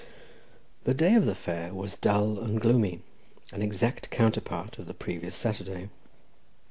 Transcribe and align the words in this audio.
The 0.85 0.95
day 0.95 1.13
of 1.13 1.25
the 1.27 1.35
fair 1.35 1.75
was 1.75 1.95
dull 1.95 2.39
and 2.39 2.59
gloomy, 2.59 3.01
an 3.53 3.61
exact 3.61 4.09
counterpart 4.09 4.79
of 4.79 4.87
the 4.87 4.95
previous 4.95 5.35
Saturday. 5.35 5.89